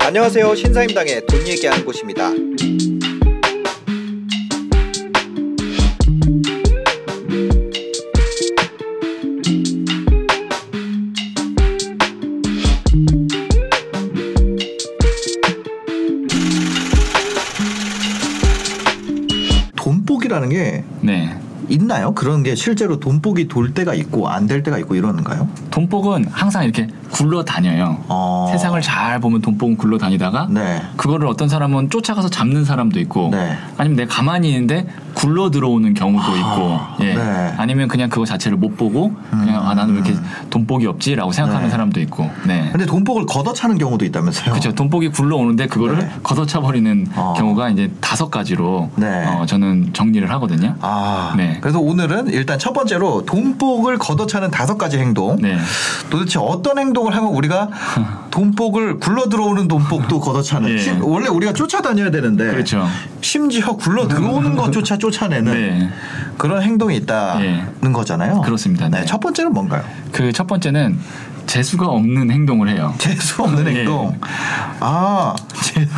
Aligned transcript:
안녕하세요. 0.00 0.54
신사임당의 0.54 1.26
돈 1.26 1.46
얘기하는 1.48 1.84
곳입니다. 1.84 2.30
돈복이라는 19.76 20.48
게 20.50 20.84
네. 21.00 21.45
있나요? 21.68 22.14
그런 22.14 22.42
게 22.42 22.54
실제로 22.54 22.98
돈복이 23.00 23.48
돌 23.48 23.74
때가 23.74 23.94
있고 23.94 24.28
안 24.28 24.46
될 24.46 24.62
때가 24.62 24.78
있고 24.78 24.94
이러는가요? 24.94 25.48
돈복은 25.72 26.26
항상 26.30 26.62
이렇게 26.64 26.86
굴러 27.10 27.44
다녀요. 27.44 28.04
어. 28.08 28.25
세상을 28.46 28.80
잘 28.80 29.20
보면 29.20 29.42
돈복은 29.42 29.76
굴러 29.76 29.98
다니다가 29.98 30.48
네. 30.50 30.82
그거를 30.96 31.26
어떤 31.28 31.48
사람은 31.48 31.90
쫓아가서 31.90 32.28
잡는 32.28 32.64
사람도 32.64 33.00
있고 33.00 33.30
네. 33.30 33.56
아니면 33.76 33.96
내가 33.96 34.14
가만히 34.14 34.50
있는데 34.50 34.86
굴러 35.14 35.50
들어오는 35.50 35.94
경우도 35.94 36.36
있고 36.36 36.80
예. 37.00 37.14
네. 37.14 37.54
아니면 37.56 37.88
그냥 37.88 38.08
그거 38.08 38.24
자체를 38.24 38.56
못 38.58 38.76
보고 38.76 39.14
그냥 39.30 39.66
아 39.66 39.74
나는 39.74 39.94
왜 39.94 40.00
이렇게 40.00 40.14
돈복이 40.50 40.86
없지라고 40.86 41.32
생각하는 41.32 41.66
네. 41.66 41.70
사람도 41.70 42.00
있고 42.02 42.30
네. 42.46 42.68
근데 42.70 42.86
돈복을 42.86 43.26
걷어차는 43.26 43.78
경우도 43.78 44.04
있다면서요? 44.04 44.50
그렇죠. 44.50 44.74
돈복이 44.74 45.08
굴러오는데 45.10 45.66
그거를 45.66 45.98
네. 45.98 46.10
걷어차 46.22 46.60
버리는 46.60 47.06
어. 47.14 47.34
경우가 47.36 47.70
이제 47.70 47.90
다섯 48.00 48.30
가지로 48.30 48.90
네. 48.96 49.24
어, 49.26 49.46
저는 49.46 49.90
정리를 49.92 50.30
하거든요. 50.32 50.74
아, 50.80 51.34
네. 51.36 51.58
그래서 51.60 51.80
오늘은 51.80 52.28
일단 52.28 52.58
첫 52.58 52.72
번째로 52.72 53.24
돈복을 53.26 53.98
걷어차는 53.98 54.50
다섯 54.50 54.76
가지 54.76 54.98
행동. 54.98 55.36
네. 55.40 55.56
도대체 56.10 56.38
어떤 56.38 56.78
행동을 56.78 57.14
하면 57.16 57.30
우리가 57.30 57.68
돈복을 58.36 58.98
굴러 58.98 59.30
들어오는 59.30 59.66
돈복도 59.66 60.20
걷어차는. 60.20 60.68
예. 60.68 60.76
심- 60.78 61.02
원래 61.02 61.26
우리가 61.28 61.54
쫓아다녀야 61.54 62.10
되는데. 62.10 62.44
그렇죠. 62.50 62.86
심지어 63.22 63.74
굴러 63.76 64.06
들어오는 64.08 64.54
것조차 64.56 64.98
쫓아내는 64.98 65.52
네. 65.54 65.88
그런 66.36 66.62
행동이 66.62 66.96
있다는 66.96 67.64
예. 67.82 67.92
거잖아요. 67.92 68.42
그렇습니다. 68.42 68.88
네. 68.90 69.06
첫 69.06 69.20
번째는 69.20 69.54
뭔가요? 69.54 69.82
그 70.12 70.30
첫 70.32 70.46
번째는 70.46 70.98
재수가 71.46 71.86
없는 71.86 72.30
행동을 72.30 72.68
해요. 72.68 72.92
재수 72.98 73.42
없는 73.42 73.66
예. 73.68 73.78
행동. 73.78 74.18
아, 74.80 75.34
재, 75.62 75.88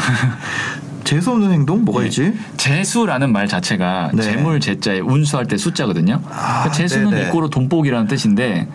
재수 1.08 1.30
없는 1.30 1.52
행동 1.52 1.86
뭐가 1.86 2.02
예. 2.02 2.06
있지? 2.08 2.34
재수라는 2.58 3.32
말 3.32 3.48
자체가 3.48 4.10
네. 4.12 4.22
재물 4.22 4.60
재자에 4.60 5.00
운수할 5.00 5.46
때 5.46 5.56
숫자거든요. 5.56 6.20
아, 6.28 6.64
그러니까 6.64 6.72
재수는 6.72 7.10
네네. 7.12 7.28
이꼬로 7.28 7.48
돈복이라는 7.48 8.06
뜻인데 8.08 8.68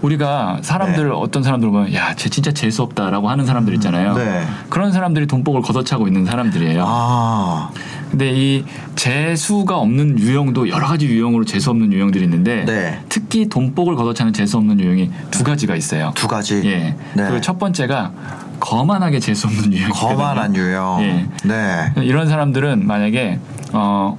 우리가 0.00 0.60
사람들 0.62 1.08
네. 1.08 1.14
어떤 1.14 1.42
사람들 1.42 1.68
보면 1.68 1.92
야, 1.92 2.14
쟤 2.14 2.30
진짜 2.30 2.52
재수 2.52 2.82
없다라고 2.84 3.28
하는 3.28 3.44
사람들 3.44 3.74
있잖아요. 3.74 4.14
네. 4.14 4.46
그런 4.70 4.92
사람들이 4.92 5.26
돈복을 5.26 5.60
걷어차고 5.60 6.06
있는 6.06 6.24
사람들이에요. 6.24 6.84
아, 6.86 7.70
근데 8.10 8.32
이 8.32 8.64
재수가 8.96 9.76
없는 9.76 10.18
유형도 10.18 10.70
여러 10.70 10.86
가지 10.86 11.06
유형으로 11.06 11.44
재수 11.44 11.68
없는 11.68 11.92
유형들이 11.92 12.24
있는데 12.24 12.64
네. 12.64 13.00
특히 13.10 13.46
돈복을 13.50 13.94
걷어차는 13.96 14.32
재수 14.32 14.56
없는 14.56 14.80
유형이 14.80 15.10
두 15.30 15.44
가지가 15.44 15.76
있어요. 15.76 16.12
두 16.14 16.28
가지. 16.28 16.62
예. 16.64 16.96
네. 17.12 17.28
그첫 17.28 17.58
번째가 17.58 18.12
거만하게 18.60 19.20
재수 19.20 19.46
없는 19.46 19.72
유형이거든요. 19.72 20.16
거만한 20.16 20.56
유형. 20.56 20.98
예. 21.02 21.26
네. 21.44 21.92
이런 22.02 22.28
사람들은 22.28 22.86
만약에 22.86 23.38
어 23.72 24.16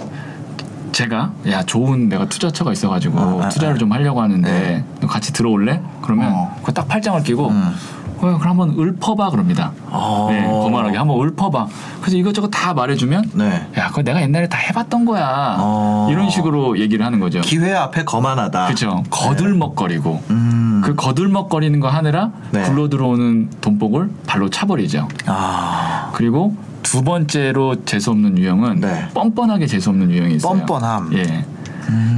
제가 0.92 1.32
야 1.50 1.64
좋은 1.64 2.08
내가 2.08 2.26
투자처가 2.30 2.72
있어가지고 2.72 3.20
아, 3.20 3.46
아, 3.46 3.50
투자를 3.50 3.76
아. 3.76 3.78
좀 3.78 3.92
하려고 3.92 4.22
하는데 4.22 4.50
네. 4.50 4.84
너 5.02 5.08
같이 5.08 5.34
들어올래? 5.34 5.82
그러면 6.02 6.32
어. 6.34 6.56
그거 6.60 6.72
딱 6.72 6.88
팔짱을 6.88 7.24
끼고 7.24 7.50
음. 7.50 7.76
어, 8.18 8.38
그럼 8.38 8.42
한번 8.42 8.76
읊어봐 8.80 9.30
그럽니다. 9.30 9.72
어. 9.88 10.28
네, 10.32 10.48
거만하게 10.48 10.98
한번 10.98 11.28
읊어봐. 11.28 11.68
그래서 12.00 12.18
이것저것 12.18 12.48
다 12.50 12.74
말해주면 12.74 13.32
네. 13.34 13.68
야 13.78 13.88
그거 13.90 14.02
내가 14.04 14.22
옛날에 14.22 14.48
다 14.48 14.58
해봤던 14.58 15.06
거야. 15.06 15.58
어. 15.60 16.08
이런 16.10 16.30
식으로 16.30 16.80
얘기를 16.80 17.06
하는 17.06 17.20
거죠. 17.20 17.42
기회 17.42 17.74
앞에 17.74 18.04
거만하다. 18.06 18.66
그렇죠. 18.66 19.04
거들먹거리고 19.10 20.24
음. 20.30 20.65
그 20.86 20.94
거들먹거리는 20.94 21.80
거 21.80 21.90
하느라 21.90 22.30
네. 22.52 22.62
굴러 22.62 22.90
들어오는 22.90 23.50
돈복을 23.60 24.12
발로 24.28 24.52
차버리죠. 24.52 25.08
아, 25.26 26.12
그리고 26.14 26.56
두 26.84 27.02
번째로 27.02 27.84
재수 27.86 28.12
없는 28.12 28.38
유형은 28.38 28.82
네. 28.82 29.08
뻔뻔하게 29.16 29.66
재수 29.66 29.90
없는 29.90 30.12
유형이 30.12 30.36
있어요. 30.36 30.60
뻔뻔함. 30.60 31.12
예. 31.14 31.44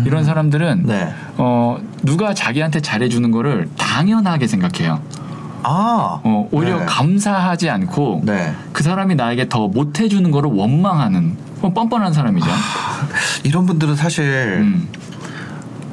이런 0.06 0.26
사람들은 0.26 0.84
네. 0.86 1.14
어 1.38 1.78
누가 2.04 2.34
자기한테 2.34 2.82
잘해주는 2.82 3.32
거를 3.32 3.70
당연하게 3.78 4.48
생각해요. 4.48 5.00
아. 5.64 6.20
어 6.24 6.50
오히려 6.52 6.80
네. 6.80 6.86
감사하지 6.86 7.70
않고 7.70 8.24
네. 8.26 8.54
그 8.74 8.84
사람이 8.84 9.16
나에게 9.16 9.48
더 9.48 9.70
못해주는 9.70 10.30
거를 10.30 10.50
원망하는 10.52 11.38
어, 11.62 11.72
뻔뻔한 11.72 12.12
사람이죠. 12.12 12.48
이런 13.46 13.66
분들은 13.66 13.96
사실 13.96 14.58
음. 14.60 14.90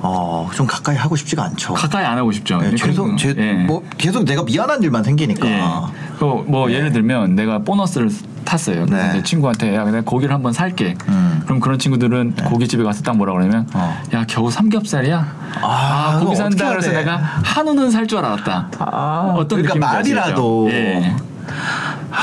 어, 0.07 0.51
좀 0.55 0.67
가까이 0.67 0.97
하고 0.97 1.17
싶지가 1.17 1.43
않죠. 1.45 1.73
가까이 1.73 2.05
안 2.05 2.19
하고 2.19 2.31
싶죠. 2.31 2.59
네, 2.59 2.73
계속 2.73 3.17
제, 3.17 3.35
예. 3.39 3.53
뭐 3.55 3.83
계속 3.97 4.25
내가 4.27 4.43
미안한 4.45 4.83
일만 4.83 5.03
생기니까. 5.03 5.49
예. 5.49 5.63
그뭐 6.19 6.69
네. 6.69 6.75
예를 6.75 6.93
들면 6.93 7.35
내가 7.35 7.61
보너스를 7.61 8.11
탔어요. 8.45 8.85
그래서 8.85 9.03
네. 9.03 9.11
이제 9.15 9.23
친구한테 9.23 9.75
야 9.75 9.85
내가 9.85 10.03
고기를 10.03 10.35
한번 10.35 10.53
살게. 10.53 10.97
음. 11.09 11.41
그럼 11.47 11.59
그런 11.59 11.79
친구들은 11.79 12.35
고깃집에 12.35 12.85
가서 12.85 13.03
딱 13.03 13.17
뭐라 13.17 13.33
그러면 13.33 13.67
어. 13.73 13.99
야 14.13 14.25
겨우 14.29 14.51
삼겹살이야. 14.51 15.27
아, 15.63 16.13
고기 16.19 16.25
그거 16.27 16.35
산다 16.37 16.69
그래서 16.69 16.91
돼? 16.91 16.99
내가 16.99 17.17
한우는 17.17 17.91
살 17.91 18.07
줄 18.07 18.19
알았다. 18.19 18.69
아, 18.81 19.35
어떤 19.39 19.63
그러니까 19.63 19.87
말이라도. 19.95 20.69
예. 20.71 21.17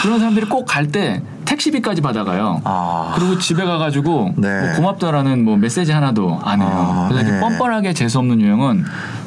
그런 0.04 0.20
사람들이 0.20 0.46
꼭 0.48 0.66
갈 0.68 0.88
때 0.92 1.24
택시비까지 1.62 2.02
받아가요. 2.02 2.62
아. 2.64 3.14
그리고 3.16 3.38
집에 3.38 3.64
가가지고 3.64 4.34
네. 4.38 4.62
뭐 4.62 4.76
고맙다라는 4.76 5.44
뭐 5.44 5.58
메시지 5.58 5.92
하나도 5.92 6.40
안 6.44 6.62
해요. 6.62 6.70
아, 6.72 7.08
그래서 7.08 7.24
네. 7.24 7.30
이렇게 7.30 7.42
뻔뻔하게 7.42 7.94
재수 7.94 8.18
없는 8.20 8.42
유형은 8.42 8.84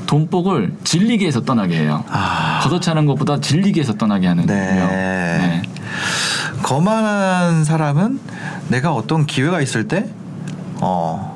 돈복을 0.06 0.75
질리게 0.84 1.27
해서 1.27 1.43
떠나게 1.43 1.78
해요. 1.78 2.05
아. 2.09 2.61
걷어차는 2.62 3.06
것보다 3.06 3.41
질리게 3.41 3.81
해서 3.81 3.95
떠나게 3.95 4.27
하는 4.27 4.47
네. 4.47 4.75
유형. 4.75 4.89
네. 4.89 5.62
거만한 6.62 7.65
사람은 7.65 8.19
내가 8.69 8.93
어떤 8.93 9.27
기회가 9.27 9.61
있을 9.61 9.87
때, 9.87 10.06
어, 10.81 11.34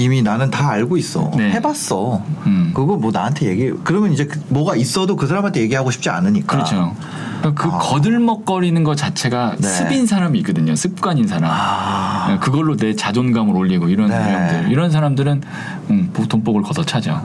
이미 0.00 0.22
나는 0.22 0.50
다 0.50 0.70
알고 0.70 0.96
있어. 0.96 1.30
네. 1.36 1.50
해봤어. 1.52 2.22
음. 2.46 2.72
그거 2.74 2.96
뭐 2.96 3.10
나한테 3.12 3.46
얘기, 3.46 3.70
그러면 3.84 4.12
이제 4.12 4.24
그 4.26 4.40
뭐가 4.48 4.76
있어도 4.76 5.16
그 5.16 5.26
사람한테 5.26 5.60
얘기하고 5.60 5.90
싶지 5.90 6.08
않으니까. 6.10 6.46
그렇죠. 6.46 6.94
그러니까 7.40 7.62
그 7.62 7.74
아. 7.74 7.78
거들먹거리는 7.78 8.82
것 8.84 8.96
자체가 8.96 9.56
네. 9.58 9.66
습인 9.68 10.06
사람이 10.06 10.38
있거든요. 10.40 10.74
습관인 10.74 11.26
사람. 11.26 11.50
아. 11.52 12.26
네, 12.28 12.38
그걸로 12.38 12.76
내 12.76 12.94
자존감을 12.94 13.54
올리고 13.56 13.88
이런 13.88 14.08
네. 14.08 14.14
사람들. 14.16 14.70
이런 14.72 14.90
사람들은 14.90 15.42
음, 15.90 16.10
보- 16.12 16.26
돈복을 16.26 16.62
걷어차죠. 16.62 17.20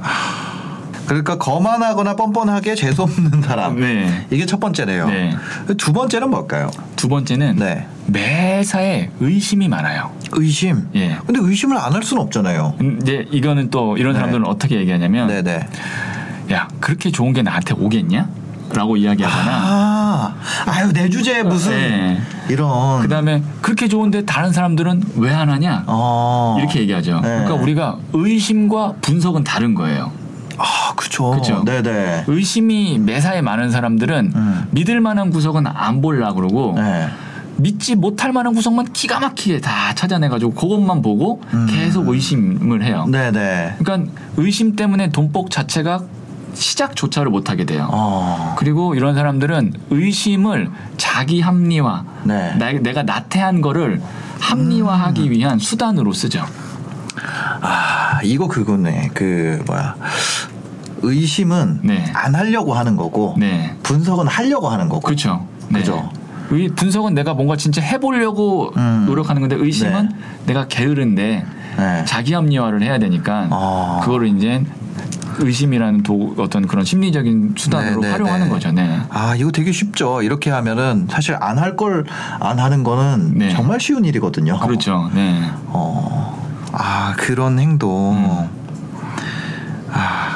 그러니까 1.06 1.38
거만하거나 1.38 2.16
뻔뻔하게 2.16 2.76
재수 2.76 3.04
없는 3.04 3.42
사람. 3.44 3.80
네. 3.80 4.26
이게 4.32 4.46
첫 4.46 4.60
번째네요. 4.60 5.08
네. 5.08 5.36
두 5.78 5.94
번째는 5.94 6.30
뭘까요? 6.30 6.70
두 6.96 7.08
번째는 7.08 7.58
네. 7.58 7.88
매사에 8.08 9.10
의심이 9.20 9.68
많아요. 9.68 10.12
의심. 10.34 10.88
예. 10.96 11.18
근데 11.26 11.40
의심을 11.42 11.78
안 11.78 11.94
할 11.94 12.04
수는 12.04 12.22
없잖아요. 12.24 12.76
음, 12.82 13.00
이제 13.02 13.26
이거는 13.32 13.70
또 13.70 13.96
이런 13.98 14.14
네. 14.14 14.20
사람들은 14.20 14.46
어떻게 14.48 14.76
얘기하냐면 14.78 15.28
네네. 15.28 15.68
야 16.52 16.68
그렇게 16.80 17.10
좋은 17.12 17.34
게 17.34 17.42
나한테 17.42 17.74
오겠냐? 17.76 18.28
라고 18.74 18.98
이야기하거나 18.98 19.52
아, 19.54 20.36
아유 20.66 20.92
내 20.92 21.08
주제에 21.10 21.44
무슨 21.44 21.72
네. 21.72 22.22
이런. 22.50 23.02
그다음에 23.04 23.42
그렇게 23.62 23.88
좋은데 23.88 24.26
다른 24.26 24.52
사람들은 24.52 25.04
왜 25.18 25.32
안 25.34 25.50
하냐? 25.50 25.84
어. 25.88 26.56
이렇게 26.60 26.80
얘기하죠. 26.82 27.22
네. 27.22 27.28
그러니까 27.30 27.54
우리가 27.54 27.98
의심과 28.14 28.96
분석은 29.02 29.44
다른 29.44 29.76
거예요. 29.76 30.12
아, 30.96 30.98
그쵸. 30.98 31.32
그쵸. 31.32 31.64
네네. 31.66 32.24
의심이 32.28 32.98
매사에 33.00 33.42
많은 33.42 33.70
사람들은 33.72 34.32
음. 34.36 34.68
믿을 34.72 35.02
만한 35.02 35.30
구석은 35.30 35.68
안 35.68 36.02
볼라 36.02 36.34
그러고 36.34 36.74
네. 36.78 37.10
믿지 37.58 37.96
못할 37.96 38.32
만한 38.34 38.54
구석만 38.54 38.92
기가 38.94 39.20
막히게 39.20 39.62
다 39.62 39.94
찾아내가지고 39.94 40.54
그것만 40.54 41.02
보고 41.02 41.42
음. 41.54 41.68
계속 41.70 42.08
의심을 42.10 42.84
해요. 42.84 43.06
네네. 43.10 43.76
그러니까 43.80 44.12
의심 44.38 44.76
때문에 44.76 45.10
돈복 45.12 45.52
자체가 45.52 46.02
시작조차를 46.54 47.30
못하게 47.32 47.66
돼요. 47.66 47.88
어. 47.92 48.56
그리고 48.58 48.96
이런 48.96 49.14
사람들은 49.16 49.74
의심을 49.90 50.70
자기 50.98 51.42
합리화, 51.42 52.04
네. 52.24 52.56
나- 52.56 52.72
내가 52.72 53.04
나태한 53.04 53.60
거를 53.62 54.02
합리화하기 54.40 55.32
위한 55.32 55.60
수단으로 55.60 56.14
쓰죠. 56.14 56.46
아, 57.62 58.20
이거 58.24 58.48
그거네. 58.48 59.12
그, 59.14 59.62
뭐야. 59.66 59.96
의심은 61.06 61.80
네. 61.84 62.06
안 62.14 62.36
하려고 62.36 62.74
하는 62.74 62.96
거고, 62.96 63.36
네. 63.38 63.76
분석은 63.84 64.28
하려고 64.28 64.70
하는 64.70 64.90
거고. 64.90 65.02
그렇죠. 65.02 65.46
네. 65.70 65.80
그죠. 65.80 66.10
의 66.52 66.70
분석은 66.70 67.16
내가 67.16 67.34
뭔가 67.34 67.56
진짜 67.56 67.82
해보려고 67.82 68.72
음. 68.78 69.06
노력하는 69.08 69.42
건데 69.42 69.56
의심은 69.60 70.10
네. 70.10 70.16
내가 70.46 70.68
게으른데 70.68 71.46
네. 71.78 72.06
자기 72.06 72.34
합리화를 72.36 72.84
해야 72.84 73.00
되니까 73.00 73.48
아. 73.50 74.00
그거를 74.04 74.28
이제 74.28 74.64
의심이라는 75.40 76.04
도, 76.04 76.36
어떤 76.38 76.68
그런 76.68 76.86
심리적인 76.86 77.56
수단으로 77.58 78.00
네, 78.02 78.08
네, 78.08 78.12
활용하는 78.12 78.46
네. 78.46 78.52
거죠. 78.52 78.72
네. 78.72 79.00
아 79.10 79.36
이거 79.36 79.50
되게 79.52 79.72
쉽죠. 79.72 80.22
이렇게 80.22 80.52
하면은 80.52 81.08
사실 81.10 81.36
안 81.40 81.58
할 81.58 81.76
걸 81.76 82.06
안 82.40 82.60
하는 82.60 82.84
거는 82.84 83.34
네. 83.40 83.50
정말 83.50 83.80
쉬운 83.80 84.06
일이거든요. 84.06 84.60
그렇죠. 84.60 85.10
네. 85.16 85.42
어, 85.68 86.40
아 86.74 87.16
그런 87.18 87.58
행동. 87.58 88.18
음. 88.18 88.50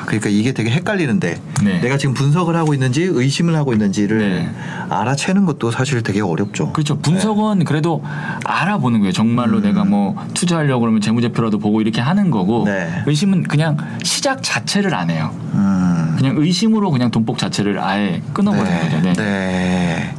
아 0.09 0.17
그러니까 0.19 0.29
이게 0.29 0.53
되게 0.53 0.71
헷갈리는데 0.71 1.39
네. 1.63 1.81
내가 1.81 1.97
지금 1.97 2.15
분석을 2.15 2.55
하고 2.55 2.73
있는지 2.73 3.03
의심을 3.03 3.55
하고 3.55 3.73
있는지를 3.73 4.17
네. 4.17 4.49
알아채는 4.89 5.45
것도 5.45 5.69
사실 5.69 6.01
되게 6.01 6.21
어렵죠. 6.21 6.73
그렇죠. 6.73 6.97
분석은 6.99 7.63
그래도 7.63 8.03
알아보는 8.43 8.99
거예요. 8.99 9.11
정말로 9.11 9.57
음. 9.57 9.63
내가 9.63 9.85
뭐 9.85 10.15
투자하려고 10.33 10.81
그러면 10.81 11.01
재무제표라도 11.01 11.59
보고 11.59 11.81
이렇게 11.81 12.01
하는 12.01 12.31
거고 12.31 12.65
네. 12.65 13.03
의심은 13.05 13.43
그냥 13.43 13.77
시작 14.03 14.41
자체를 14.41 14.95
안 14.95 15.11
해요. 15.11 15.31
음. 15.53 16.15
그냥 16.17 16.35
의심으로 16.37 16.89
그냥 16.89 17.11
돈복 17.11 17.37
자체를 17.37 17.79
아예 17.79 18.21
끊어버리는 18.33 18.89
거죠. 18.89 19.13
네. 19.13 20.15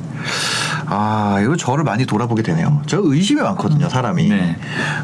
네. 1.41 1.43
아, 1.43 1.43
이거 1.43 1.57
저를 1.57 1.85
많이 1.85 2.05
돌아보게 2.07 2.43
되네요. 2.43 2.83
저 2.87 3.01
의심이 3.03 3.41
많거든요, 3.41 3.89
사람이. 3.89 4.29
네. 4.29 4.57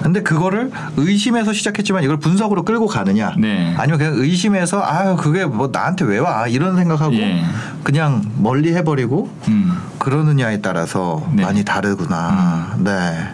근데 0.02 0.22
그거를 0.22 0.70
의심에서 0.96 1.52
시작했지만 1.52 2.04
이걸 2.04 2.18
분석으로 2.18 2.64
끌고 2.64 2.86
가느냐? 2.86 3.34
네. 3.38 3.74
아니면 3.76 3.98
그냥 3.98 4.14
의심에서 4.16 4.82
아유, 4.82 5.16
그게 5.16 5.44
뭐 5.44 5.70
나한테 5.72 6.04
왜 6.04 6.18
와? 6.18 6.46
이런 6.46 6.76
생각하고 6.76 7.14
예. 7.14 7.42
그냥 7.82 8.24
멀리 8.36 8.74
해버리고 8.74 9.30
음. 9.48 9.72
그러느냐에 9.98 10.60
따라서 10.60 11.26
네. 11.32 11.42
많이 11.42 11.64
다르구나. 11.64 12.76
네. 12.78 13.28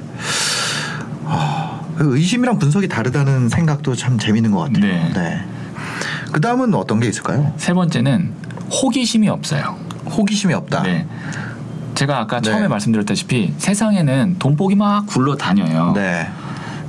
아, 1.26 1.80
의심이랑 1.98 2.58
분석이 2.58 2.88
다르다는 2.88 3.48
생각도 3.48 3.94
참 3.94 4.18
재밌는 4.18 4.50
것 4.52 4.60
같아요. 4.60 4.84
네. 5.14 5.44
그 6.32 6.40
다음은 6.40 6.74
어떤 6.74 7.00
게 7.00 7.08
있을까요? 7.08 7.52
세 7.56 7.74
번째는 7.74 8.32
호기심이 8.70 9.28
없어요. 9.28 9.76
호기심이 10.06 10.54
없다. 10.54 10.82
네. 10.82 11.06
제가 12.02 12.18
아까 12.18 12.40
네. 12.40 12.50
처음에 12.50 12.66
말씀드렸다시피 12.66 13.54
세상에는 13.58 14.36
돈복이 14.40 14.74
막 14.74 15.06
굴러 15.06 15.36
다녀요. 15.36 15.92
네. 15.94 16.28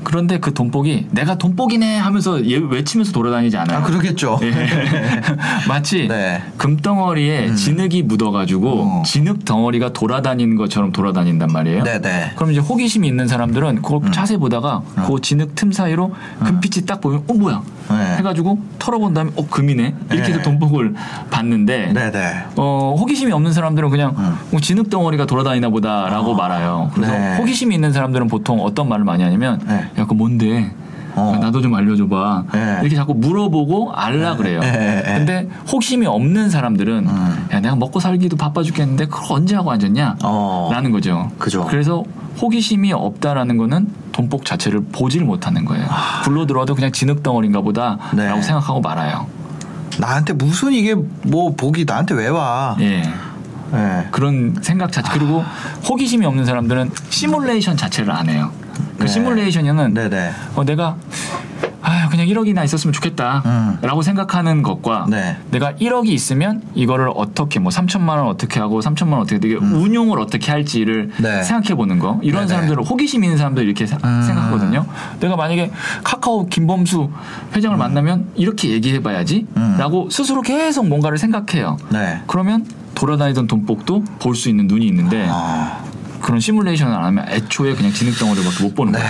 그런데 0.04 0.39
그 0.39 0.54
돈복이 0.54 1.07
내가 1.12 1.38
돈복이네 1.38 1.98
하면서 1.98 2.44
얘 2.45 2.57
외치면서 2.57 3.12
돌아다니지 3.12 3.56
않아요. 3.57 3.77
아, 3.77 3.83
그러겠죠. 3.83 4.39
예. 4.42 4.51
마치 5.69 6.07
네. 6.07 6.42
금덩어리에 6.57 7.50
음. 7.50 7.56
진흙이 7.56 8.04
묻어가지고 8.04 8.69
어. 8.69 9.04
진흙 9.06 9.45
덩어리가 9.45 9.94
돌아다니는 9.94 10.57
것처럼 10.57 10.92
돌아다닌단 10.92 11.50
말이에요. 11.54 11.83
네네. 11.83 12.31
그럼 12.36 12.51
이제 12.51 12.59
호기심이 12.59 13.07
있는 13.07 13.27
사람들은 13.27 13.83
그걸 13.83 14.01
음. 14.04 14.12
자세히 14.12 14.39
보다가 14.39 14.81
그 15.07 15.21
진흙 15.21 15.54
틈 15.56 15.71
사이로 15.71 16.13
금빛이 16.44 16.86
딱 16.88 17.01
보면 17.01 17.24
어 17.27 17.33
뭐야 17.33 17.62
네. 17.89 18.18
해가지고 18.18 18.59
털어본 18.80 19.13
다음에 19.13 19.31
어 19.35 19.47
금이네 19.47 19.95
이렇게 20.12 20.30
해서 20.30 20.38
네. 20.38 20.41
돈복을 20.44 20.94
받는데 21.30 21.94
네네. 21.94 22.45
어, 22.56 22.95
호기심이 23.00 23.31
없는 23.31 23.51
사람들은 23.51 23.89
그냥 23.89 24.15
음. 24.18 24.35
뭐 24.51 24.59
진흙 24.59 24.89
덩어리가 24.89 25.25
돌아다니나 25.25 25.69
보다라고 25.69 26.33
말아요. 26.35 26.91
그래서 26.94 27.12
네. 27.12 27.38
호기심이 27.38 27.74
있는 27.75 27.91
사람들은 27.91 28.27
보통 28.27 28.62
어떤 28.62 28.88
말을 28.89 29.03
많이 29.03 29.24
하냐면 29.24 29.59
네. 29.68 29.89
야, 29.97 30.06
그 30.06 30.13
뭔데? 30.13 30.71
어. 31.15 31.38
나도 31.39 31.62
좀 31.62 31.75
알려줘봐. 31.75 32.45
네. 32.53 32.77
이렇게 32.81 32.95
자꾸 32.95 33.13
물어보고 33.13 33.94
알라 33.94 34.35
그래요. 34.35 34.59
네, 34.62 34.71
네, 34.71 35.03
네. 35.06 35.13
근데 35.18 35.50
호기심이 35.71 36.07
없는 36.07 36.50
사람들은 36.50 37.07
음. 37.07 37.47
야, 37.51 37.59
내가 37.59 37.75
먹고 37.75 38.00
살기도 38.00 38.35
바빠 38.35 38.63
죽겠는데 38.63 39.06
그걸 39.06 39.38
언제 39.38 39.56
하고 39.56 39.71
앉았냐? 39.71 40.18
어. 40.24 40.69
라는 40.71 40.91
거죠. 40.91 41.30
그죠. 41.38 41.65
그래서 41.65 42.03
호기심이 42.41 42.91
없다라는 42.94 43.57
거는 43.57 43.88
돈복 44.13 44.45
자체를 44.45 44.81
보질 44.92 45.25
못하는 45.25 45.65
거예요. 45.65 45.86
굴러 46.24 46.45
들어와도 46.45 46.75
그냥 46.75 46.94
진흙 46.94 47.21
덩어리인가 47.21 47.60
보다라고 47.62 48.01
아. 48.01 48.13
네. 48.13 48.42
생각하고 48.42 48.80
말아요. 48.80 49.27
나한테 50.00 50.33
무슨 50.33 50.71
이게 50.71 50.95
뭐 50.95 51.54
복이 51.56 51.83
나한테 51.86 52.15
왜 52.15 52.27
와? 52.30 52.77
예. 52.80 53.04
예. 53.74 54.07
그런 54.12 54.56
생각 54.62 54.92
자체 54.92 55.12
그리고 55.12 55.44
호기심이 55.89 56.25
없는 56.25 56.45
사람들은 56.45 56.92
시뮬레이션 57.10 57.75
자체를 57.75 58.12
안 58.12 58.30
해요. 58.30 58.51
그 58.98 59.04
네. 59.04 59.07
시뮬레이션은 59.07 59.94
네네. 59.94 60.31
어, 60.56 60.63
내가 60.63 60.95
아 62.03 62.09
그냥 62.09 62.27
1억이나 62.27 62.63
있었으면 62.65 62.91
좋겠다라고 62.94 63.97
음. 63.97 64.01
생각하는 64.01 64.61
것과 64.61 65.05
네. 65.09 65.38
내가 65.51 65.71
1억이 65.73 66.07
있으면 66.09 66.61
이거를 66.75 67.09
어떻게 67.15 67.59
뭐 67.59 67.71
3천만 67.71 68.09
원 68.17 68.27
어떻게 68.27 68.59
하고 68.59 68.81
3천만 68.81 69.13
원 69.13 69.21
어떻게 69.21 69.39
되게 69.39 69.55
운용을 69.55 70.19
어떻게 70.19 70.51
할지를 70.51 71.11
음. 71.17 71.23
네. 71.23 71.44
생각해 71.44 71.75
보는 71.75 72.00
거 72.00 72.19
이런 72.21 72.41
네네. 72.41 72.47
사람들은 72.47 72.83
호기심 72.85 73.23
있는 73.23 73.38
사람들 73.38 73.63
이렇게 73.63 73.85
사- 73.85 73.97
음. 74.03 74.21
생각하거든요. 74.21 74.85
내가 75.21 75.35
만약에 75.38 75.71
카카오 76.03 76.47
김범수 76.47 77.09
회장을 77.55 77.77
만나면 77.77 78.27
이렇게 78.35 78.69
얘기해 78.71 79.01
봐야지 79.01 79.47
음. 79.56 79.75
라고 79.79 80.09
스스로 80.09 80.41
계속 80.41 80.88
뭔가를 80.88 81.17
생각해요. 81.17 81.77
네. 81.89 82.21
그러면 82.27 82.65
돌아다니던 82.95 83.47
돈복도 83.47 84.03
볼 84.19 84.35
수 84.35 84.49
있는 84.49 84.67
눈이 84.67 84.85
있는데 84.88 85.25
아. 85.29 85.83
그런 86.21 86.39
시뮬레이션을 86.39 86.94
안 86.94 87.03
하면 87.06 87.25
애초에 87.29 87.75
그냥 87.75 87.91
진흙 87.94 88.17
덩어리밖에 88.19 88.63
못 88.63 88.75
보는 88.75 88.94
거예요. 88.94 89.07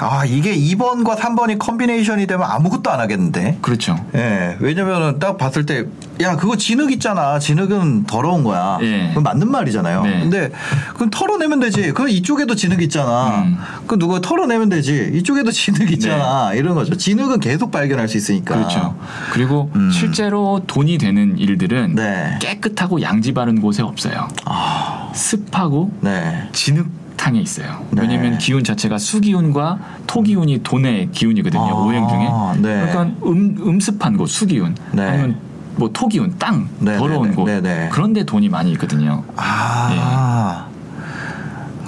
아 0.00 0.24
이게 0.24 0.56
2번과 0.56 1.16
3번이 1.16 1.58
combination이 1.58 2.26
되면 2.26 2.48
아무것도 2.48 2.90
안 2.90 3.00
하겠는데. 3.00 3.58
그렇죠. 3.60 3.96
예, 4.14 4.56
왜냐면은 4.60 5.18
딱 5.18 5.36
봤을 5.38 5.66
때, 5.66 5.86
야, 6.20 6.36
그거 6.36 6.56
진흙 6.56 6.92
있잖아. 6.92 7.38
진흙은 7.38 8.04
더러운 8.04 8.44
거야. 8.44 8.78
예. 8.82 9.08
그건 9.08 9.22
맞는 9.24 9.50
말이잖아요. 9.50 10.02
네. 10.02 10.20
근데, 10.20 10.50
그건 10.92 11.10
털어내면 11.10 11.60
되지. 11.60 11.92
그럼 11.92 12.08
이쪽에도 12.08 12.54
진흙 12.54 12.82
있잖아. 12.82 13.42
음. 13.42 13.58
그 13.86 13.98
누가 13.98 14.20
털어내면 14.20 14.68
되지. 14.68 15.10
이쪽에도 15.14 15.50
진흙 15.50 15.90
있잖아. 15.92 16.52
이런 16.54 16.74
거죠. 16.74 16.96
진흙은 16.96 17.40
계속 17.40 17.70
발견할 17.70 18.08
수 18.08 18.16
있으니까. 18.16 18.54
네. 18.54 18.62
그렇죠. 18.62 18.96
그리고 19.32 19.70
음. 19.74 19.90
실제로 19.90 20.62
돈이 20.66 20.98
되는 20.98 21.38
일들은 21.38 21.94
네. 21.94 22.38
깨끗하고 22.40 23.02
양지 23.02 23.32
바른 23.32 23.60
곳에 23.60 23.82
없어요. 23.82 24.28
아, 24.44 25.10
습하고 25.14 25.92
네. 26.00 26.48
진흙 26.52 26.97
탕에 27.18 27.38
있어요. 27.40 27.84
네. 27.90 28.02
왜냐하면 28.02 28.38
기운 28.38 28.64
자체가 28.64 28.96
수기운과 28.96 29.78
토기운이 30.06 30.62
돈의 30.62 31.10
기운이거든요. 31.12 31.62
아, 31.62 31.74
오행 31.74 32.08
중에. 32.08 32.62
네. 32.62 32.86
그러니까 32.90 33.02
음, 33.26 33.56
음습한 33.60 34.16
곳 34.16 34.28
수기운 34.28 34.74
네. 34.92 35.02
아니면 35.02 35.36
뭐 35.76 35.90
토기운 35.92 36.34
땅 36.38 36.68
네, 36.78 36.96
더러운 36.96 37.30
네, 37.30 37.34
곳 37.34 37.44
네, 37.44 37.60
네. 37.60 37.88
그런데 37.92 38.24
돈이 38.24 38.48
많이 38.48 38.72
있거든요. 38.72 39.24
아. 39.36 40.67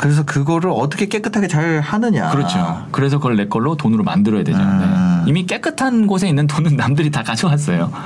그래서 0.01 0.23
그거를 0.23 0.71
어떻게 0.71 1.05
깨끗하게 1.09 1.47
잘 1.47 1.81
하느냐. 1.81 2.31
그렇죠. 2.31 2.87
그래서 2.91 3.19
그걸 3.19 3.37
내 3.37 3.47
걸로 3.49 3.77
돈으로 3.77 4.03
만들어야 4.03 4.43
되죠. 4.45 4.59
음. 4.59 5.23
네. 5.27 5.29
이미 5.29 5.45
깨끗한 5.45 6.07
곳에 6.07 6.27
있는 6.27 6.47
돈은 6.47 6.75
남들이 6.75 7.11
다 7.11 7.23
가져왔어요. 7.23 7.93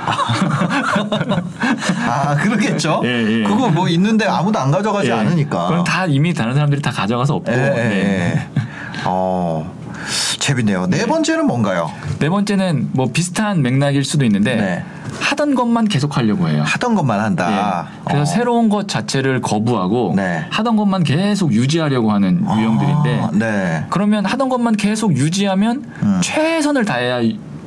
아, 2.05 2.35
그러겠죠. 2.35 3.01
예, 3.05 3.39
예. 3.39 3.43
그거 3.43 3.69
뭐 3.69 3.87
있는데 3.87 4.25
아무도 4.25 4.59
안 4.59 4.71
가져가지 4.71 5.07
예. 5.07 5.13
않으니까. 5.13 5.67
그럼 5.67 5.85
다 5.85 6.05
이미 6.05 6.33
다른 6.33 6.53
사람들이 6.53 6.81
다 6.81 6.91
가져가서 6.91 7.35
없고. 7.35 7.53
예, 7.53 7.55
예, 7.55 7.69
네. 7.69 8.35
예. 8.35 8.45
어. 9.05 9.73
재밌네요. 10.39 10.87
네 10.87 11.05
번째는 11.05 11.47
뭔가요? 11.47 11.89
네 12.19 12.27
번째는 12.29 12.89
뭐 12.91 13.09
비슷한 13.13 13.61
맥락일 13.61 14.03
수도 14.03 14.25
있는데 14.25 14.55
네. 14.55 14.83
하던 15.25 15.55
것만 15.55 15.87
계속 15.87 16.17
하려고 16.17 16.47
해요. 16.47 16.63
하던 16.65 16.93
것만 16.93 17.19
한다. 17.19 17.87
예. 17.89 18.01
그래서 18.05 18.21
어. 18.21 18.25
새로운 18.25 18.69
것 18.69 18.87
자체를 18.87 19.41
거부하고 19.41 20.13
네. 20.15 20.45
하던 20.51 20.75
것만 20.75 21.03
계속 21.03 21.51
유지하려고 21.51 22.11
하는 22.11 22.41
유형들인데 22.43 23.19
아, 23.21 23.29
네. 23.33 23.85
그러면 23.89 24.25
하던 24.25 24.49
것만 24.49 24.75
계속 24.77 25.15
유지하면 25.15 25.83
음. 26.03 26.19
최선을 26.21 26.85
다해야 26.85 27.21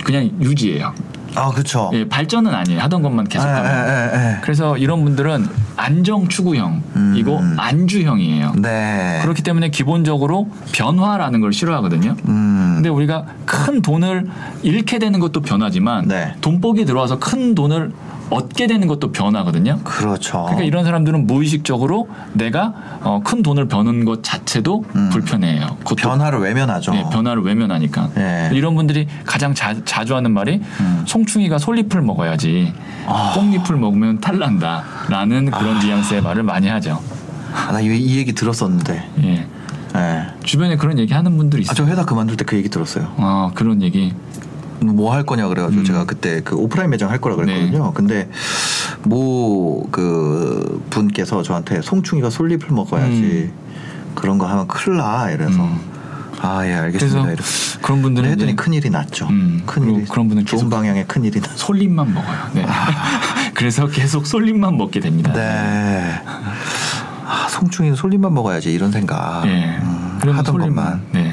그냥 0.05 0.31
유지해요. 0.41 0.95
아, 1.35 1.51
그렇죠. 1.51 1.91
예, 1.93 2.09
발전은 2.09 2.53
아니에요. 2.55 2.81
하던 2.81 3.03
것만 3.03 3.29
계속하면. 3.29 3.65
예, 3.89 3.93
예, 3.93 4.31
예. 4.33 4.37
그래서 4.43 4.77
이런 4.77 5.05
분들은 5.05 5.47
안정 5.77 6.29
추구형이고 6.29 7.39
음. 7.39 7.57
안주형이에요. 7.59 8.55
네. 8.59 9.19
그렇기 9.23 9.43
때문에 9.43 9.71
기본적으로 9.71 10.51
변화라는 10.73 11.41
걸 11.41 11.53
싫어하거든요. 11.53 12.17
음. 12.29 12.73
근데 12.77 12.89
우리가 12.89 13.25
큰 13.45 13.83
돈을 13.83 14.29
잃게 14.63 14.99
되는 14.99 15.21
것도 15.21 15.41
변화지만 15.41 16.09
네. 16.09 16.35
돈복이 16.41 16.85
들어와서 16.85 17.19
큰 17.19 17.55
돈을 17.55 17.93
얻게 18.31 18.67
되는 18.67 18.87
것도 18.89 19.13
변화거든요. 19.13 19.79
그렇죠. 19.85 20.43
그러니까 20.45 20.63
이런 20.65 20.85
사람들은 20.85 21.27
무의식적으로 21.27 22.09
내가 22.33 22.75
어, 23.03 23.21
큰 23.25 23.43
돈을 23.43 23.69
버는 23.69 24.05
것 24.05 24.23
자체도 24.23 24.85
음. 24.95 25.09
불편해해요. 25.11 25.77
그것도 25.81 25.97
변화를 25.97 26.41
외면하죠. 26.41 26.95
예, 26.95 27.05
변화를 27.11 27.43
외면하니까. 27.43 28.11
예. 28.17 28.51
이런 28.53 28.75
분들이 28.75 29.07
가장 29.25 29.55
자, 29.55 29.75
주 30.05 30.15
하는 30.15 30.33
말이 30.33 30.61
음. 30.81 31.03
송충이가 31.07 31.59
솔잎을 31.59 32.03
먹어야지 32.03 32.73
아. 33.07 33.33
뽕잎을 33.35 33.77
먹으면 33.77 34.21
탈난다라는 34.21 35.51
그런 35.51 35.79
뉘앙스의 35.81 36.23
말을 36.23 36.43
많이 36.43 36.69
하죠. 36.69 37.01
아, 37.55 37.73
나이 37.73 37.87
이 37.87 38.19
얘기 38.19 38.33
들었었는데. 38.35 39.09
예. 39.25 39.47
예. 39.97 40.27
주변에 40.45 40.77
그런 40.77 40.99
얘기 40.99 41.15
하는 41.15 41.37
분들이 41.37 41.61
아, 41.61 41.63
있어요. 41.63 41.75
저 41.75 41.87
회사 41.87 42.05
그만둘 42.05 42.37
때 42.37 42.45
그 42.45 42.57
얘기 42.57 42.69
들었어요. 42.69 43.13
아, 43.17 43.51
그런 43.55 43.83
얘기. 43.83 44.13
뭐 44.81 45.13
할 45.13 45.25
거냐 45.25 45.49
그래가지고 45.49 45.83
음. 45.83 45.85
제가 45.85 46.05
그때 46.05 46.41
그 46.43 46.57
오프라인 46.57 46.91
매장 46.91 47.11
할 47.11 47.21
거라 47.21 47.37
그랬거든요. 47.37 47.93
근데 47.93 48.29
뭐 49.05 49.87
그 49.91 50.83
분께서 50.91 51.43
저한테 51.43 51.81
송충이가 51.83 52.31
솔잎을 52.31 52.69
먹어야지 52.71 53.51
그런 54.15 54.39
거 54.39 54.47
하면 54.47 54.67
큰일 54.69 54.99
나 54.99 55.31
이래서 55.31 55.63
음. 55.65 55.79
아, 56.41 56.65
예, 56.67 56.73
알겠습니다. 56.75 57.31
이렇게. 57.33 57.43
그런 57.83 58.01
분들은 58.03 58.31
했더니 58.31 58.53
이제 58.53 58.55
큰일이 58.63 58.91
났죠. 58.91 59.27
음, 59.29 59.63
큰 59.67 59.83
일이. 59.83 59.93
그리고 59.95 60.13
그런 60.13 60.29
분은 60.29 60.47
좋은 60.47 60.71
방향에 60.71 61.05
큰 61.05 61.25
일이 61.25 61.41
났 61.41 61.51
솔잎만 61.57 62.15
먹어요. 62.15 62.37
네. 62.55 62.65
그래서 63.55 63.89
계속 63.89 64.25
솔잎만 64.27 64.77
먹게 64.77 65.01
됩니다. 65.01 65.33
네. 65.33 66.23
아, 67.27 67.49
송충이는 67.51 67.97
솔잎만 67.97 68.33
먹어야지 68.35 68.73
이런 68.73 68.93
생각. 68.93 69.43
예. 69.47 69.79
음, 69.83 70.19
하던 70.23 70.45
솔잎만. 70.45 70.85
것만. 70.85 71.03
네. 71.13 71.28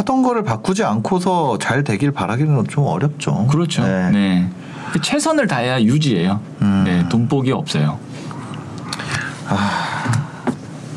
하던 0.00 0.22
거를 0.22 0.44
바꾸지 0.44 0.82
않고서 0.82 1.58
잘 1.58 1.84
되길 1.84 2.10
바라기는 2.12 2.68
좀 2.68 2.86
어렵죠. 2.86 3.46
그렇죠. 3.50 3.82
네. 3.82 4.10
네. 4.10 4.50
그 4.92 5.00
최선을 5.00 5.46
다해야 5.46 5.80
유지해요. 5.82 6.40
음. 6.62 6.84
네. 6.84 7.08
돈복이 7.08 7.52
없어요. 7.52 7.98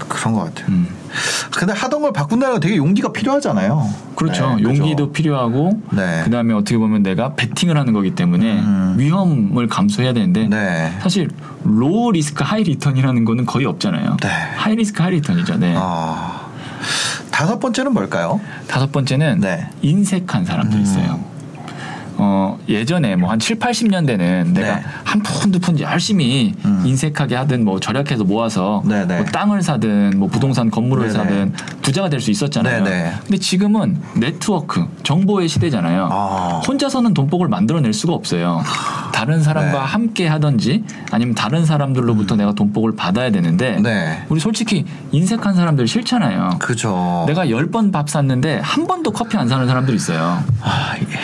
그런 0.08 0.34
것 0.34 0.46
같아요. 0.46 0.68
음. 0.70 0.88
근데 1.58 1.74
하던 1.74 2.02
걸 2.02 2.14
바꾼다는 2.14 2.54
건 2.54 2.62
되게 2.62 2.78
용기가 2.78 3.12
필요하잖아요. 3.12 3.88
그렇죠. 4.16 4.56
네, 4.56 4.64
용기도 4.64 5.08
그죠? 5.08 5.12
필요하고 5.12 5.82
네. 5.92 6.22
그다음에 6.24 6.54
어떻게 6.54 6.78
보면 6.78 7.04
내가 7.04 7.36
베팅을 7.36 7.78
하는 7.78 7.94
거기 7.94 8.16
때문에 8.16 8.60
음. 8.60 8.96
위험을 8.98 9.68
감수해야 9.68 10.14
되는데 10.14 10.48
네. 10.48 10.98
사실 11.02 11.30
low 11.64 12.12
risk 12.12 12.44
high 12.44 12.64
return이라는 12.64 13.26
거는 13.26 13.46
거의 13.46 13.66
없잖아요. 13.66 14.18
네. 14.22 14.30
high 14.56 14.76
risk 14.76 15.04
high 15.04 15.12
return이죠. 15.12 15.58
네. 15.58 15.76
아, 15.78 16.48
다섯 17.34 17.60
번째는 17.60 17.94
뭘까요? 17.94 18.40
다섯 18.68 18.92
번째는 18.92 19.40
네. 19.40 19.68
인색한 19.82 20.46
사람도 20.46 20.78
음. 20.78 20.82
있어요. 20.84 21.20
어, 22.16 22.60
예전에 22.70 23.16
뭐한 23.16 23.40
7, 23.40 23.58
80년대는 23.58 24.54
내가 24.54 24.76
네. 24.76 24.84
한푼두푼 25.04 25.80
열심히 25.80 26.54
음. 26.64 26.84
인색하게 26.86 27.36
하든 27.36 27.66
뭐 27.66 27.80
절약해서 27.80 28.24
모아서 28.24 28.84
네, 28.86 29.06
네. 29.08 29.18
뭐 29.18 29.26
땅을 29.26 29.64
사든 29.64 30.14
뭐 30.18 30.28
부동산 30.30 30.70
건물을 30.70 31.08
네, 31.08 31.12
사든 31.12 31.54
부자가 31.82 32.10
될 32.10 32.22
수 32.22 32.30
있었잖아요. 32.30 32.84
네, 32.84 32.90
네. 32.90 33.14
근데 33.24 33.38
지금은 33.38 34.00
네트워크, 34.16 34.86
정보의 35.02 35.48
시대잖아요. 35.50 36.10
아. 36.12 36.62
혼자서는 36.68 37.16
돈복을 37.16 37.48
만들어낼 37.48 37.94
수가 37.94 38.14
없어요. 38.14 38.62
다른 39.14 39.42
사람과 39.42 39.72
네. 39.72 39.78
함께 39.86 40.28
하든지 40.28 40.84
아니면 41.12 41.36
다른 41.36 41.66
사람들로부터 41.66 42.36
내가 42.36 42.52
돈복을 42.54 42.96
받아야 42.98 43.30
되는데 43.32 43.80
네. 43.82 44.24
우리 44.28 44.40
솔직히 44.42 44.84
인색한 45.14 45.54
사람들 45.56 45.88
싫잖아요. 45.88 46.58
그죠. 46.60 47.24
내가 47.28 47.50
열 47.50 47.68
번 47.72 47.92
밥 47.92 48.10
샀는데 48.10 48.60
한 48.64 48.88
번도 48.88 49.12
커피 49.12 49.38
안 49.38 49.48
사는 49.48 49.66
사람들 49.68 49.94
있어요. 49.96 50.44
아, 50.62 50.96
이게 51.00 51.18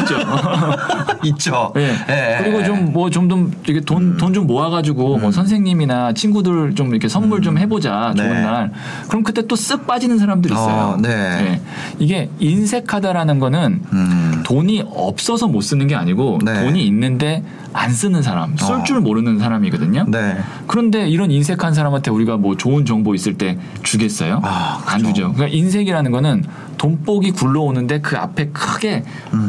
있죠. 0.00 0.16
있죠. 1.24 1.72
예. 1.76 1.94
예, 2.08 2.38
그리고 2.42 2.60
예. 2.60 2.64
좀뭐 2.64 3.10
좀좀 3.10 3.52
이게 3.68 3.80
돈 3.80 4.16
돈 4.16 4.32
좀 4.34 4.46
모아가지고 4.46 5.18
뭐 5.18 5.30
선생님이나 5.32 6.12
친구들 6.14 6.74
좀 6.74 6.90
이렇게 6.90 7.08
선물 7.08 7.42
좀 7.42 7.58
해보자 7.58 8.12
좋은 8.16 8.28
네. 8.28 8.40
날. 8.42 8.72
그럼 9.08 9.22
그때 9.24 9.46
또 9.46 9.54
쓱 9.56 9.86
빠지는 9.86 10.18
사람들 10.18 10.50
있어요. 10.50 10.94
어, 10.94 10.96
네. 11.00 11.60
이게 11.98 12.30
인색하다라는 12.40 13.38
거는 13.38 13.80
음. 13.92 14.42
돈이 14.44 14.84
없어서 14.86 15.46
못 15.48 15.60
쓰는 15.62 15.86
게 15.86 15.94
아니고 15.94 16.38
네. 16.44 16.62
돈이 16.64 16.84
있는데 16.86 17.23
안 17.72 17.92
쓰는 17.92 18.22
사람, 18.22 18.56
쓸 18.56 18.74
어. 18.76 18.84
줄 18.84 19.00
모르는 19.00 19.38
사람이거든요. 19.38 20.06
네. 20.08 20.38
그런데 20.66 21.08
이런 21.08 21.30
인색한 21.30 21.74
사람한테 21.74 22.10
우리가 22.10 22.36
뭐 22.36 22.56
좋은 22.56 22.84
정보 22.84 23.14
있을 23.14 23.34
때 23.34 23.58
주겠어요? 23.82 24.40
아, 24.44 24.82
안. 24.86 25.00
주죠. 25.00 25.32
그러니까 25.32 25.56
인색이라는 25.56 26.10
거는 26.10 26.44
돈복이 26.78 27.32
굴러오는데 27.32 28.00
그 28.00 28.16
앞에 28.16 28.48
크게 28.48 29.04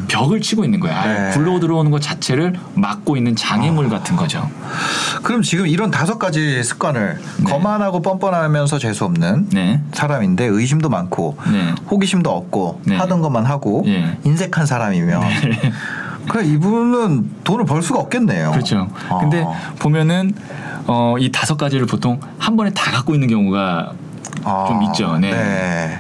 벽을 0.08 0.42
치고 0.42 0.64
있는 0.64 0.80
거야. 0.80 1.04
음. 1.04 1.14
네. 1.14 1.20
아. 1.20 1.32
굴러 1.32 1.60
들어오는 1.60 1.92
것 1.92 2.02
자체를 2.02 2.54
막고 2.76 3.18
있는 3.18 3.36
장애물 3.36 3.90
같은 3.90 4.16
거죠. 4.16 4.50
그럼 5.24 5.42
지금 5.42 5.68
이런 5.68 5.92
다섯 5.92 6.18
가지 6.18 6.64
습관을 6.64 7.20
네. 7.38 7.44
거만하고 7.44 8.02
뻔뻔하면서 8.02 8.80
재수 8.80 9.06
없는 9.06 9.50
네. 9.50 9.82
사람인데 9.94 10.46
의심도 10.46 10.90
많고 10.90 11.38
네. 11.52 11.74
호기심도 11.90 12.30
없고 12.30 12.82
네. 12.86 12.96
하던 12.96 13.22
것만 13.22 13.46
하고 13.46 13.84
예. 13.88 14.18
인색한 14.24 14.66
사람이면 14.66 15.22
그래 16.30 16.46
이분은 16.46 17.32
돈을 17.44 17.66
벌 17.66 17.82
수가 17.82 18.00
없겠네요. 18.00 18.52
그렇죠. 18.52 18.88
아. 19.10 19.18
근데 19.20 19.46
보면은 19.80 20.34
어, 20.88 21.16
이 21.20 21.32
다섯 21.32 21.58
가지를 21.58 21.86
보통 21.86 22.20
한 22.38 22.56
번에 22.56 22.72
다 22.72 22.92
갖고 22.92 23.14
있는 23.14 23.28
경우가 23.28 23.94
아, 24.44 24.66
좀 24.68 24.84
있죠. 24.84 25.18
네. 25.18 26.00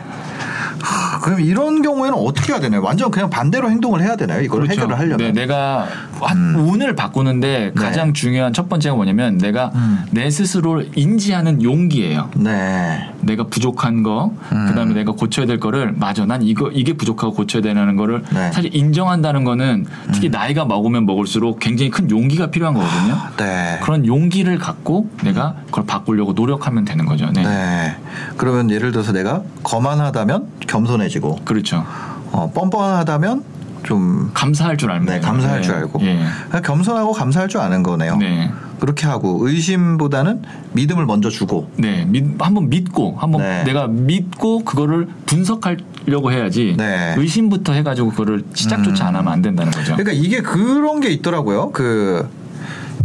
하, 0.81 1.14
그럼 1.25 1.39
이런 1.39 1.81
경우에는 1.81 2.15
어떻게 2.19 2.53
해야 2.53 2.61
되나요? 2.61 2.83
완전 2.83 3.09
그냥 3.09 3.31
반대로 3.31 3.71
행동을 3.71 3.99
해야 3.99 4.15
되나요? 4.15 4.43
이걸 4.43 4.69
해결을 4.69 4.95
하려면? 4.95 5.17
네, 5.17 5.31
내가 5.31 5.87
한 6.21 6.37
음. 6.37 6.69
운을 6.69 6.95
바꾸는데 6.95 7.71
네. 7.75 7.81
가장 7.81 8.13
중요한 8.13 8.53
첫 8.53 8.69
번째가 8.69 8.93
뭐냐면 8.93 9.39
내가 9.39 9.71
음. 9.73 10.05
내 10.11 10.29
스스로를 10.29 10.91
인지하는 10.93 11.63
용기예요. 11.63 12.29
네. 12.35 13.09
내가 13.21 13.45
부족한 13.47 14.03
거, 14.03 14.33
음. 14.51 14.67
그다음에 14.67 14.93
내가 14.93 15.13
고쳐야 15.13 15.47
될 15.47 15.59
거를 15.59 15.93
맞아. 15.93 16.27
난 16.27 16.43
이거 16.43 16.69
이게 16.69 16.93
부족하고 16.93 17.33
고쳐야 17.33 17.63
되는 17.63 17.95
거를 17.95 18.21
네. 18.31 18.47
음. 18.47 18.51
사실 18.51 18.75
인정한다는 18.75 19.45
거는 19.45 19.87
특히 20.11 20.29
나이가 20.29 20.63
먹으면 20.65 21.07
먹을수록 21.07 21.59
굉장히 21.59 21.89
큰 21.89 22.11
용기가 22.11 22.51
필요한 22.51 22.75
거거든요. 22.75 23.17
네. 23.37 23.79
그런 23.81 24.05
용기를 24.05 24.59
갖고 24.59 25.09
내가 25.23 25.55
그걸 25.65 25.87
바꾸려고 25.87 26.33
노력하면 26.33 26.85
되는 26.85 27.03
거죠. 27.05 27.31
네. 27.33 27.41
네. 27.41 27.95
그러면 28.37 28.69
예를 28.69 28.91
들어서 28.91 29.11
내가 29.11 29.41
거만하다면 29.63 30.49
겸손해 30.67 31.09
지고 31.15 31.37
그렇죠. 31.45 31.85
어, 32.33 32.51
뻔뻔하다면 32.53 33.43
좀 33.83 34.31
감사할 34.33 34.75
줄 34.75 34.91
알면 34.91 35.05
네. 35.05 35.19
감사할 35.21 35.61
네. 35.61 35.61
줄 35.61 35.75
알고 35.75 36.01
예. 36.01 36.19
그냥 36.49 36.61
겸손하고 36.61 37.13
감사할 37.13 37.47
줄 37.47 37.61
아는 37.61 37.83
거네요. 37.83 38.17
네. 38.17 38.51
그렇게 38.81 39.07
하고 39.07 39.47
의심보다는 39.47 40.41
믿음을 40.73 41.05
먼저 41.05 41.29
주고 41.29 41.71
네, 41.77 42.03
믿, 42.03 42.25
한번 42.39 42.69
믿고 42.69 43.15
한번 43.17 43.43
네. 43.43 43.63
내가 43.63 43.87
믿고 43.87 44.65
그거를 44.65 45.07
분석하려고 45.25 46.33
해야지 46.33 46.75
네. 46.77 47.15
의심부터 47.17 47.71
해가지고 47.71 48.09
그거를 48.09 48.43
시작조차 48.53 49.07
안 49.07 49.15
하면 49.15 49.31
안 49.31 49.41
된다는 49.41 49.71
거죠. 49.71 49.95
그러니까 49.95 50.11
이게 50.11 50.41
그런 50.41 50.99
게 50.99 51.09
있더라고요. 51.11 51.71
그 51.71 52.27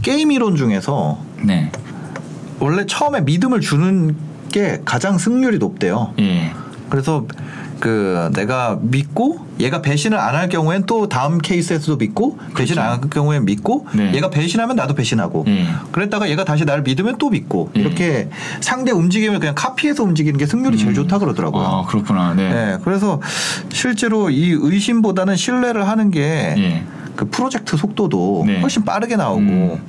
게임 0.03 0.33
이론 0.33 0.57
중에서 0.57 1.21
네, 1.45 1.71
원래 2.59 2.87
처음에 2.87 3.21
믿음을 3.21 3.61
주는 3.61 4.17
게 4.51 4.81
가장 4.85 5.19
승률이 5.19 5.59
높대요. 5.59 6.13
예, 6.19 6.53
그래서 6.89 7.27
그 7.81 8.31
내가 8.35 8.79
믿고 8.81 9.47
얘가 9.59 9.83
배신을 9.83 10.19
안 10.19 10.35
할 10.41 10.49
경우엔 10.49 10.85
또 10.87 11.09
다음 11.09 11.39
케이스에서도 11.39 11.97
믿고 11.99 12.39
배신 12.57 12.79
안할 12.79 13.01
경우엔 13.11 13.45
믿고 13.45 13.87
네. 13.95 14.15
얘가 14.15 14.31
배신하면 14.31 14.77
나도 14.77 14.95
배신하고 14.95 15.45
예. 15.49 15.67
그랬다가 15.93 16.31
얘가 16.31 16.45
다시 16.45 16.65
나를 16.65 16.83
믿으면 16.83 17.19
또 17.19 17.29
믿고 17.31 17.71
예. 17.77 17.81
이렇게 17.81 18.31
상대 18.61 18.91
움직임을 18.91 19.39
그냥 19.39 19.55
카피해서 19.55 20.03
움직이는 20.05 20.39
게 20.39 20.47
승률이 20.47 20.79
제일 20.79 20.95
좋다 20.95 21.19
그러더라고요. 21.19 21.63
아 21.63 21.85
그렇구나. 21.87 22.33
네, 22.35 22.49
네, 22.49 22.79
그래서 22.85 23.21
실제로 23.71 24.31
이 24.31 24.57
의심보다는 24.59 25.37
신뢰를 25.37 25.89
하는 25.89 26.11
게 26.11 26.55
예. 26.57 26.85
그 27.17 27.29
프로젝트 27.29 27.77
속도도 27.77 28.45
네. 28.47 28.61
훨씬 28.61 28.85
빠르게 28.85 29.17
나오고 29.17 29.41
음. 29.41 29.81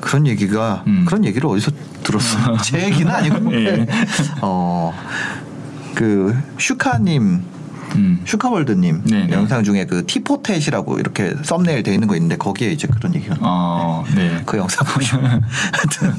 그런 0.00 0.26
얘기가 0.26 0.84
음. 0.86 1.04
그런 1.06 1.24
얘기를 1.24 1.46
어디서 1.48 1.72
들었어? 2.04 2.56
제 2.64 2.84
얘기는 2.84 3.10
아니고 3.12 3.52
예. 3.54 3.86
어 4.40 4.94
그 5.98 6.32
슈카님 6.58 7.42
음. 7.96 8.20
슈카월드님 8.24 9.02
네, 9.06 9.26
네. 9.26 9.32
영상 9.32 9.64
중에 9.64 9.84
그 9.84 10.06
티포텟이라고 10.06 11.00
이렇게 11.00 11.34
썸네일 11.42 11.82
돼 11.82 11.92
있는 11.92 12.06
거 12.06 12.14
있는데 12.14 12.36
거기에 12.36 12.70
이제 12.70 12.86
그런 12.86 13.16
얘기가 13.16 13.36
어, 13.40 14.04
네. 14.14 14.40
그 14.46 14.58
영상 14.58 14.86
보시면 14.86 15.42
하여튼 15.72 16.14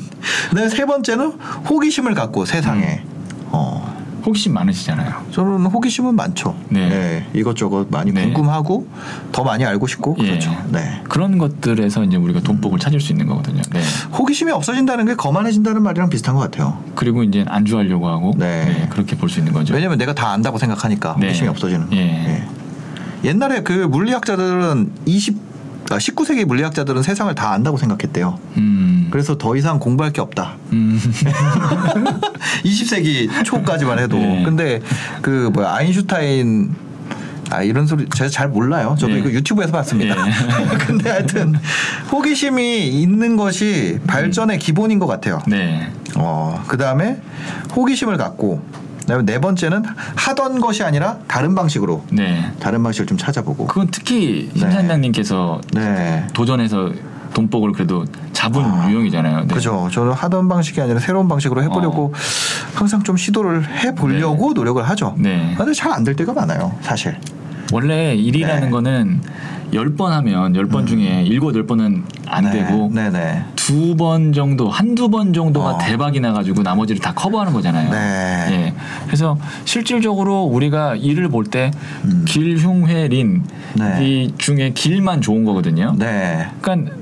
근데 0.50 0.67
세 0.67 0.86
번째는 0.86 1.31
호기심을 1.69 2.13
갖고 2.13 2.43
세상에 2.43 3.03
음. 3.05 3.50
어 3.53 3.78
호기심 4.29 4.53
많으시잖아요. 4.53 5.25
저는 5.31 5.65
호기심은 5.65 6.15
많죠. 6.15 6.55
네. 6.69 6.88
네, 6.88 7.29
이것저것 7.33 7.88
많이 7.89 8.12
네. 8.12 8.25
궁금하고 8.25 8.88
더 9.31 9.43
많이 9.43 9.65
알고 9.65 9.88
싶고 9.88 10.15
예. 10.19 10.27
그렇죠. 10.27 10.55
네. 10.69 11.01
그런 11.09 11.38
것들에서 11.39 12.03
이제 12.03 12.15
우리가 12.15 12.41
돈복을 12.41 12.77
찾을 12.79 13.01
수 13.01 13.12
있는 13.12 13.25
거거든요. 13.27 13.62
네. 13.71 13.81
호기심이 14.17 14.51
없어진다는 14.51 15.05
게 15.05 15.15
거만해진다는 15.15 15.81
말이랑 15.81 16.09
비슷한 16.09 16.36
것 16.36 16.41
같아요. 16.41 16.77
그리고 16.95 17.24
이제 17.24 17.43
안주하려고 17.48 18.07
하고 18.07 18.33
네. 18.38 18.65
네, 18.65 18.88
그렇게 18.91 19.15
볼 19.17 19.29
수 19.29 19.38
있는 19.39 19.53
거죠. 19.53 19.74
왜냐면 19.75 19.98
내가 20.00 20.13
다 20.13 20.31
안다고 20.31 20.57
생각하니까 20.57 21.15
네. 21.19 21.27
호기심이 21.27 21.50
없어지는. 21.50 21.88
예. 21.93 21.98
예. 21.98 22.43
옛날에 23.29 23.62
그 23.63 23.74
물리학자들은 23.74 24.91
20 25.05 25.50
아, 25.91 25.98
19세기 25.98 26.45
물리학자들은 26.45 27.01
세상을 27.01 27.33
다 27.33 27.51
안다고 27.51 27.77
생각했대요. 27.77 28.38
음. 28.57 28.88
그래서 29.11 29.37
더 29.37 29.55
이상 29.55 29.79
공부할 29.79 30.13
게 30.13 30.21
없다. 30.21 30.55
음. 30.73 30.99
20세기 32.63 33.43
초까지만 33.43 33.99
해도. 33.99 34.17
네. 34.17 34.43
근데 34.43 34.81
그 35.21 35.49
뭐야 35.53 35.73
아인슈타인 35.73 36.75
아 37.51 37.63
이런 37.63 37.87
소리 37.87 38.07
제가 38.09 38.29
잘 38.29 38.47
몰라요. 38.47 38.95
저도 38.99 39.13
네. 39.13 39.19
이거 39.19 39.31
유튜브에서 39.31 39.71
봤습니다. 39.71 40.15
예. 40.27 40.77
근데 40.77 41.09
하여튼 41.09 41.55
호기심이 42.11 42.87
있는 42.87 43.37
것이 43.37 43.99
발전의 44.05 44.59
기본인 44.59 44.99
것 44.99 45.07
같아요. 45.07 45.41
네. 45.47 45.91
어, 46.15 46.63
그 46.67 46.77
다음에 46.77 47.19
호기심을 47.75 48.17
갖고, 48.17 48.61
그다음에 49.01 49.23
네 49.25 49.39
번째는 49.39 49.83
하던 50.15 50.59
것이 50.59 50.83
아니라 50.83 51.17
다른 51.27 51.55
방식으로, 51.55 52.03
네. 52.11 52.51
다른 52.59 52.83
방식을 52.83 53.07
좀 53.07 53.17
찾아보고. 53.17 53.65
그건 53.65 53.87
특히 53.91 54.49
네. 54.53 54.59
심사님께서 54.59 55.61
네. 55.73 56.27
도전해서 56.33 56.91
돈복을 57.33 57.71
그래도 57.73 58.05
잡은 58.39 58.63
유형이잖아요. 58.89 59.41
네. 59.41 59.53
그죠. 59.53 59.89
저는 59.91 60.13
하던 60.13 60.48
방식이 60.48 60.79
아니라 60.79 61.00
새로운 61.01 61.27
방식으로 61.27 61.62
해보려고 61.63 62.13
항상 62.74 63.03
좀 63.03 63.17
시도를 63.17 63.67
해보려고 63.84 64.53
노력을 64.53 64.81
하죠. 64.89 65.08
어. 65.08 65.15
네. 65.17 65.55
근데 65.58 65.74
잘 65.74 65.91
안 65.91 66.05
될 66.05 66.15
때가 66.15 66.31
많아요, 66.34 66.74
사실. 66.81 67.17
원래 67.74 68.15
일이라는 68.15 68.62
네. 68.63 68.69
거는 68.69 69.22
열 69.74 69.96
번 69.96 70.13
하면 70.13 70.55
열 70.55 70.65
번 70.67 70.88
중에 70.88 71.24
일곱 71.27 71.53
열 71.53 71.67
번은 71.67 72.03
안 72.27 72.46
네, 72.46 72.51
되고 72.51 72.89
네네. 72.93 73.43
두번 73.58 74.31
정도 74.34 74.69
한두 74.69 75.10
번 75.10 75.34
정도가 75.34 75.72
어. 75.72 75.77
대박이 75.77 76.22
나가지고 76.22 76.63
나머지를 76.63 77.01
다 77.01 77.13
커버하는 77.13 77.51
거잖아요. 77.53 77.91
네. 77.91 78.48
예. 78.51 78.74
그래서 79.05 79.38
실질적으로 79.65 80.43
우리가 80.43 80.96
일을 80.96 81.27
볼때 81.27 81.72
음. 82.05 82.24
길흉회린 82.25 83.43
네. 83.75 83.98
이 84.01 84.34
중에 84.38 84.72
길만 84.74 85.22
좋은 85.22 85.43
거거든요. 85.43 85.93
네. 86.00 86.48
그러니까 86.62 86.96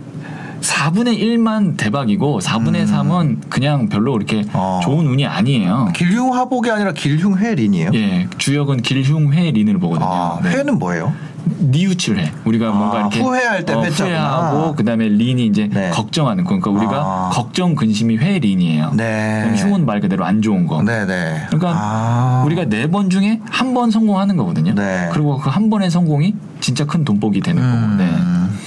4분의 0.67 1.19
1만 1.19 1.77
대박이고 1.77 2.39
4분의 2.39 2.87
3은 2.87 3.49
그냥 3.49 3.87
별로 3.89 4.13
그렇게 4.13 4.41
음. 4.41 4.49
어. 4.53 4.79
좋은 4.83 5.07
운이 5.07 5.25
아니에요. 5.25 5.89
길흉화복이 5.95 6.69
아니라 6.69 6.91
길흉회 6.93 7.55
린이에요. 7.55 7.91
예, 7.93 8.27
주역은 8.37 8.81
길흉회 8.81 9.51
린을 9.51 9.77
보거든요. 9.79 10.07
아, 10.09 10.39
네. 10.43 10.49
회는 10.51 10.77
뭐예요? 10.77 11.13
니우칠회. 11.61 12.33
우리가 12.43 12.67
아, 12.67 12.71
뭔가 12.71 12.99
이렇게 12.99 13.21
후회할 13.21 13.65
때 13.65 13.73
회자구나. 13.73 14.05
후회하고 14.07 14.75
그다음에 14.75 15.07
린이 15.07 15.45
이제 15.45 15.69
네. 15.71 15.89
걱정하는 15.91 16.43
거. 16.43 16.49
그러니까 16.59 16.71
우리가 16.71 16.93
아. 16.97 17.29
걱정 17.31 17.73
근심이 17.73 18.17
회 18.17 18.37
린이에요. 18.39 18.91
네. 18.95 19.41
그럼 19.43 19.55
흉은 19.55 19.85
말 19.85 20.01
그대로 20.01 20.25
안 20.25 20.41
좋은 20.41 20.67
거. 20.67 20.83
네 20.83 21.05
네. 21.05 21.43
그러니까 21.47 21.71
아. 21.73 22.43
우리가 22.45 22.65
네 22.65 22.87
번 22.87 23.09
중에 23.09 23.39
한 23.49 23.73
번 23.73 23.89
성공하는 23.91 24.35
거거든요. 24.35 24.73
네. 24.75 25.09
그리고 25.13 25.37
그 25.37 25.49
한 25.49 25.69
번의 25.69 25.89
성공이 25.89 26.35
진짜 26.59 26.85
큰 26.85 27.05
돈복이 27.05 27.39
되는 27.41 27.61
거고. 27.61 27.95
네. 27.95 28.03
음. 28.09 28.59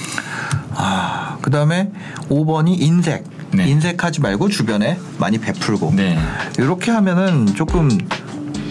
아, 0.75 1.20
그 1.41 1.49
다음에 1.49 1.91
5번이 2.29 2.79
인색. 2.79 3.23
네. 3.53 3.67
인색하지 3.67 4.21
말고 4.21 4.49
주변에 4.49 4.97
많이 5.17 5.37
베풀고. 5.37 5.93
네. 5.95 6.17
이렇게 6.57 6.91
하면은 6.91 7.47
조금 7.47 7.89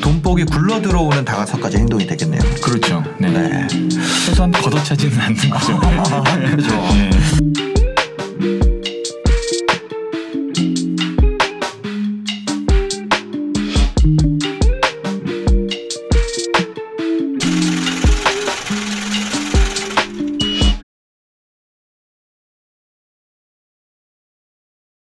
돈복이 0.01 0.45
굴러 0.45 0.81
들어오는 0.81 1.25
다가서까지 1.25 1.79
행동이 1.79 2.07
되겠네요. 2.07 2.41
그렇죠. 2.63 3.05
네. 3.19 3.31
네. 3.31 3.69
최소한 4.25 4.51
걷어차지는 4.53 5.21
않는 5.21 5.51
거죠. 5.51 5.81
그렇죠. 6.51 6.71
네. 6.95 7.80